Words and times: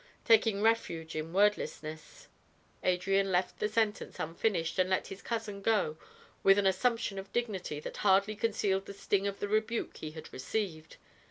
Taking 0.25 0.63
refuge 0.63 1.15
in 1.15 1.31
wordlessness, 1.31 2.27
Adrian 2.83 3.31
left 3.31 3.59
the 3.59 3.69
sentence 3.69 4.19
unfinished 4.19 4.79
and 4.79 4.89
let 4.89 5.09
his 5.09 5.21
cousin 5.21 5.61
go, 5.61 5.95
with 6.41 6.57
an 6.57 6.65
assumption 6.65 7.19
of 7.19 7.31
dignity 7.31 7.79
that 7.81 7.97
hardly 7.97 8.35
concealed 8.35 8.87
the 8.87 8.95
sting 8.95 9.27
of 9.27 9.39
the 9.39 9.47
rebuke 9.47 9.97
he 9.97 10.09
had 10.09 10.33
received. 10.33 10.97